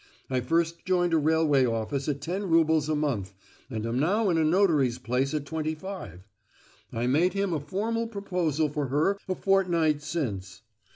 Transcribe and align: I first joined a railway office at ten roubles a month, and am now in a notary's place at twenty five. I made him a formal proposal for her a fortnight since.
I 0.31 0.39
first 0.39 0.83
joined 0.83 1.13
a 1.13 1.19
railway 1.19 1.63
office 1.63 2.07
at 2.09 2.21
ten 2.21 2.49
roubles 2.49 2.89
a 2.89 2.95
month, 2.95 3.33
and 3.69 3.85
am 3.85 3.99
now 3.99 4.31
in 4.31 4.39
a 4.39 4.43
notary's 4.43 4.97
place 4.97 5.31
at 5.35 5.45
twenty 5.45 5.75
five. 5.75 6.27
I 6.91 7.05
made 7.05 7.33
him 7.33 7.53
a 7.53 7.59
formal 7.59 8.07
proposal 8.07 8.67
for 8.67 8.87
her 8.87 9.19
a 9.29 9.35
fortnight 9.35 10.01
since. 10.01 10.63